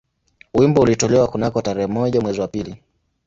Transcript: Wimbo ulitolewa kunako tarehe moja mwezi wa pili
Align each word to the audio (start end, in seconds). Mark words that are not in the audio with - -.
Wimbo 0.53 0.81
ulitolewa 0.81 1.27
kunako 1.27 1.61
tarehe 1.61 1.87
moja 1.87 2.21
mwezi 2.21 2.41
wa 2.41 2.47
pili 2.47 2.81